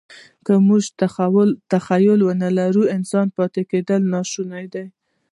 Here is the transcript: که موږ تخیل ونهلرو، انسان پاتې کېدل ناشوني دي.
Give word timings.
که 0.45 0.53
موږ 0.67 0.83
تخیل 1.73 2.19
ونهلرو، 2.23 2.83
انسان 2.95 3.27
پاتې 3.35 3.61
کېدل 3.71 4.01
ناشوني 4.13 4.65
دي. 4.73 4.85